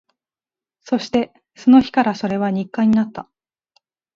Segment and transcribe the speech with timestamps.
[0.79, 3.29] そして、その日からそれは日課になった